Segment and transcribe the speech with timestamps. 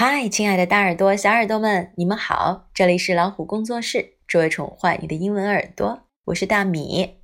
[0.00, 2.68] 嗨，亲爱的大耳朵、小耳朵们，你们好！
[2.72, 6.06] 这里是老虎工作室，只为宠坏你的英文耳朵。
[6.26, 7.16] 我是大米，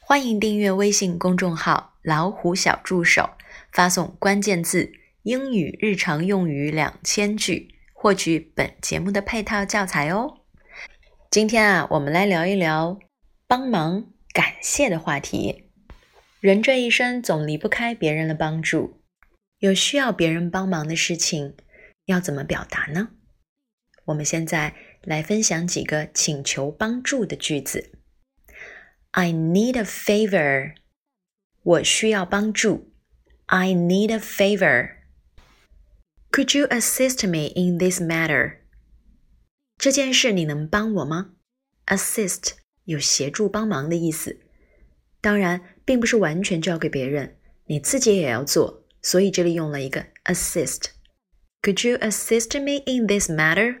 [0.00, 3.30] 欢迎订阅微信公众号“老虎小助手”，
[3.72, 4.92] 发送关键字
[5.24, 10.40] “英语日常用语两千句”，获取本节目的配套教材哦。
[11.30, 12.98] 今天啊，我们来聊一聊
[13.48, 14.04] 帮忙、
[14.34, 15.70] 感谢的话题。
[16.40, 19.00] 人这一生总离不开别人的帮助，
[19.60, 21.54] 有需要别人帮忙的事情。
[22.06, 23.10] 要怎么表达呢？
[24.06, 27.92] 我们现在来分享几个请求帮助的句子。
[29.10, 30.74] I need a favor，
[31.62, 32.92] 我需要帮助。
[33.46, 34.96] I need a favor。
[36.30, 38.58] Could you assist me in this matter？
[39.78, 41.32] 这件事你能帮我吗
[41.86, 42.52] ？Assist
[42.84, 44.40] 有协助、帮忙的意思，
[45.20, 50.95] 当然并不是完全交给别人，你自己也要做，所以这里用了一个 assist。
[51.66, 53.78] Could you assist me in this matter？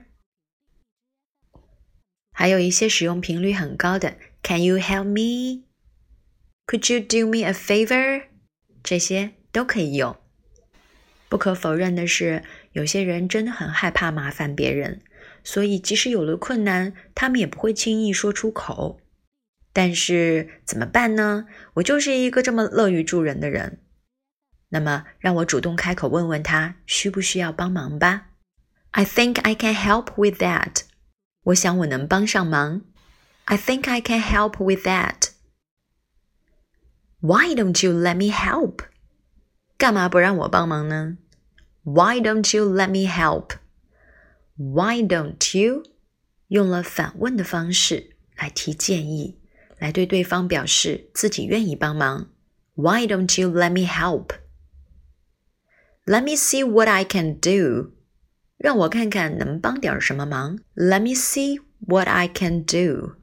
[2.32, 8.24] 还有一些使用频率很高的，Can you help me？Could you do me a favor？
[8.82, 10.16] 这些都可以用。
[11.28, 15.00] 不可否认的是，有些人真的很害怕麻烦别人，
[15.44, 19.00] 所以即使有了困难，他们也不会轻易说出口。
[19.72, 21.46] 但是怎么办呢？
[21.74, 23.78] 我就是一个这么乐于助人的人。
[24.68, 28.30] 那么，让我主动开口问问他需不需要帮忙吧。
[28.90, 30.82] I think I can help with that。
[31.44, 32.82] 我想我能帮上忙。
[33.44, 35.30] I think I can help with that。
[37.20, 38.80] Why don't you let me help？
[39.78, 41.18] 干嘛不让我帮忙呢
[41.84, 45.84] ？Why don't you let me help？Why don't you？
[46.48, 49.38] 用了反问的方式来提建议，
[49.78, 52.30] 来对对方表示自己愿意帮忙。
[52.74, 54.30] Why don't you let me help？
[56.08, 57.90] Let me see what I can do，
[58.56, 60.60] 让我看看能帮点什么忙。
[60.76, 63.16] Let me see what I can do。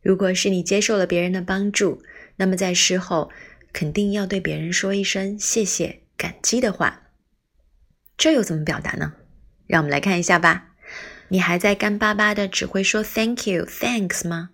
[0.00, 2.00] 如果是你接受了别人的帮助，
[2.36, 3.32] 那么在事后
[3.72, 7.10] 肯定要对别人说一声谢谢、感激的话。
[8.16, 9.14] 这又怎么表达呢？
[9.66, 10.76] 让我们来看一下吧。
[11.28, 14.50] 你还在干巴巴的只会说 Thank you、Thanks 吗？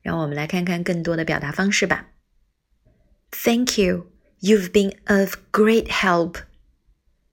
[0.00, 2.08] 让我们来看看更多的表达方式吧。
[3.32, 4.06] Thank you,
[4.40, 6.36] you've been of great help.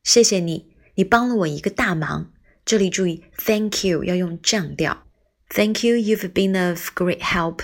[0.03, 2.33] 谢谢你，你帮了我一个大忙。
[2.65, 5.07] 这里注意，Thank you 要用降调。
[5.49, 7.61] Thank you, you've been of great help.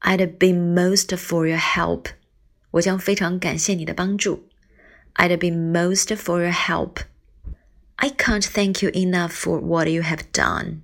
[0.00, 2.06] I'd be most for your help.
[2.72, 4.48] 我将非常感谢你的帮助。
[5.14, 6.98] I'd be most for your help.
[7.94, 10.80] I can't thank you enough for what you have done.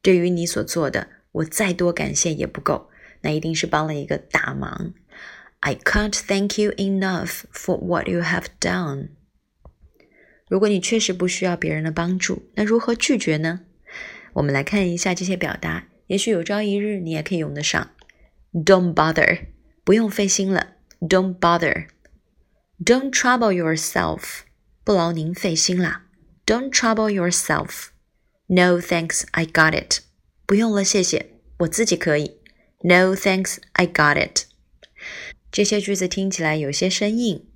[0.00, 2.88] 对于你所做的，我再多感谢也不够，
[3.20, 4.94] 那一定是帮了一个大忙。
[5.60, 9.08] I can't thank you enough for what you have done.
[10.51, 13.61] 如果你确实不需要别人的帮助，那如何拒绝呢？
[14.33, 17.91] 我们来看一下这些表达，也许有朝一日你也可以用得上。
[18.51, 19.45] Don't bother，
[19.85, 20.73] 不用费心了。
[20.99, 21.85] Don't bother。
[22.83, 24.39] Don't trouble yourself，
[24.83, 26.07] 不劳您费心啦。
[26.45, 27.85] Don't trouble yourself。
[28.47, 30.01] No thanks，I got it。
[30.45, 32.41] 不用了，谢谢，我自己可以。
[32.81, 34.47] No thanks，I got it。
[35.49, 37.47] 这些句子听起来有些生硬。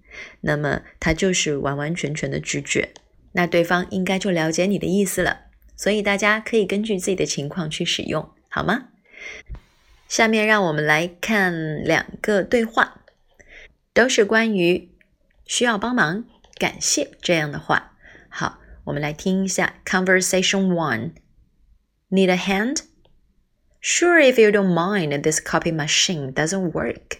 [0.42, 2.94] 那么他就是完完全全的拒绝，
[3.34, 5.42] 那对方应该就了解你的意思了。
[5.76, 8.90] 所以大家可以根据自己的情况去使用，好吗？
[10.08, 13.02] 下面让我们来看两个对话，
[13.94, 14.90] 都是关于
[15.46, 16.26] 需要帮忙、
[16.58, 17.98] 感谢这样的话。
[18.30, 21.12] 好，我们来听一下 Conversation One。
[22.10, 22.84] Need a hand?
[23.82, 27.18] Sure, if you don't mind, this copy machine doesn't work.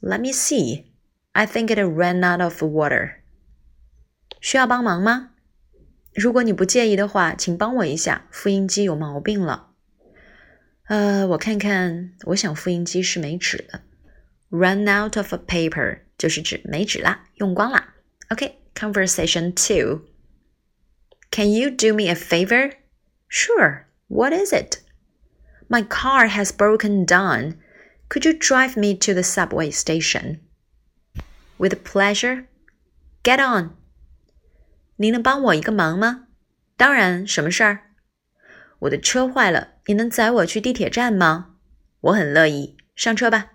[0.00, 0.89] Let me see.
[1.33, 3.15] I think it ran out of water.
[4.41, 5.31] 需要帮忙吗？
[6.13, 9.71] 如果你不介意的话，请帮我一下，复印机有毛病了。
[10.87, 13.81] 呃，我看看，我想复印机是没纸了。
[14.49, 17.95] Run out of paper 就是指没纸啦，用光啦。
[18.29, 20.01] OK，conversation、okay, two.
[21.31, 22.71] Can you do me a favor?
[23.27, 23.85] Sure.
[24.07, 24.77] What is it?
[25.67, 27.55] My car has broken down.
[28.07, 30.39] Could you drive me to the subway station?
[31.60, 32.46] With pleasure.
[33.22, 33.72] Get on.
[34.96, 36.28] 您能帮我一个忙吗？
[36.78, 37.80] 当然，什么事儿？
[38.78, 41.56] 我的车坏了，你能载我去地铁站吗？
[42.00, 43.50] 我很乐意，上车吧。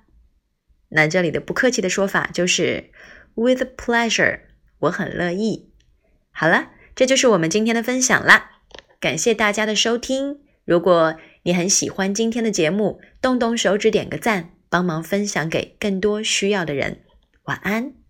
[0.89, 2.91] 那这里的不客气的说法就是
[3.33, 4.41] with pleasure，
[4.81, 5.71] 我很乐意。
[6.29, 8.51] 好了，这就是我们今天的分享啦。
[8.99, 10.41] 感谢大家的收听。
[10.63, 17.01] 如果你很喜欢今天的节目，动动手指点个赞，帮忙分享给更多需要的人。
[17.45, 18.04] 晚安。